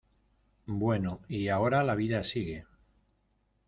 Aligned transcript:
bueno, 0.65 1.21
y 1.27 1.49
ahora 1.49 1.83
la 1.83 1.93
vida 1.93 2.23
sigue. 2.23 2.65